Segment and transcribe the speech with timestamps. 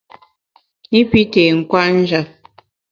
[0.99, 2.29] I pi té nkwet njap.